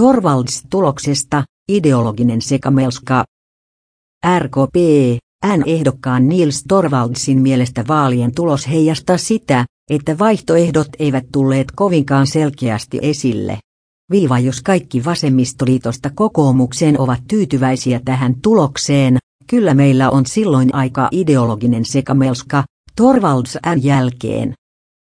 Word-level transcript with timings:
Torvalds-tuloksesta, 0.00 1.42
ideologinen 1.72 2.42
sekamelska. 2.42 3.24
RKP, 4.38 4.74
N-ehdokkaan 5.56 6.28
Niels 6.28 6.64
Torvaldsin 6.68 7.42
mielestä 7.42 7.84
vaalien 7.88 8.34
tulos 8.34 8.68
heijastaa 8.68 9.16
sitä, 9.16 9.64
että 9.90 10.18
vaihtoehdot 10.18 10.88
eivät 10.98 11.24
tulleet 11.32 11.66
kovinkaan 11.76 12.26
selkeästi 12.26 12.98
esille. 13.02 13.58
Viiva 14.10 14.38
jos 14.38 14.62
kaikki 14.62 15.04
vasemmistoliitosta 15.04 16.10
kokoomukseen 16.14 17.00
ovat 17.00 17.20
tyytyväisiä 17.28 18.00
tähän 18.04 18.34
tulokseen, 18.42 19.18
kyllä 19.46 19.74
meillä 19.74 20.10
on 20.10 20.26
silloin 20.26 20.74
aika 20.74 21.08
ideologinen 21.12 21.84
sekamelska, 21.84 22.64
Torvalds 22.96 23.58
N 23.76 23.84
jälkeen. 23.84 24.54